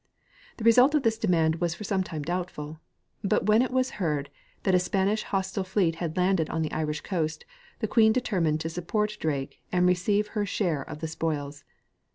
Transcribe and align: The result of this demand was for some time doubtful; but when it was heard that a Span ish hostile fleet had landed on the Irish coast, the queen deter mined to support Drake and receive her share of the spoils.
The 0.57 0.63
result 0.63 0.95
of 0.95 1.03
this 1.03 1.19
demand 1.19 1.57
was 1.57 1.75
for 1.75 1.83
some 1.83 2.01
time 2.03 2.23
doubtful; 2.23 2.79
but 3.23 3.45
when 3.45 3.61
it 3.61 3.69
was 3.69 3.91
heard 4.01 4.31
that 4.63 4.73
a 4.73 4.79
Span 4.79 5.07
ish 5.09 5.21
hostile 5.21 5.63
fleet 5.63 5.97
had 5.97 6.17
landed 6.17 6.49
on 6.49 6.63
the 6.63 6.71
Irish 6.71 7.01
coast, 7.01 7.45
the 7.81 7.87
queen 7.87 8.11
deter 8.11 8.41
mined 8.41 8.61
to 8.61 8.69
support 8.69 9.15
Drake 9.19 9.61
and 9.71 9.85
receive 9.85 10.29
her 10.29 10.43
share 10.43 10.81
of 10.81 11.01
the 11.01 11.07
spoils. 11.07 11.63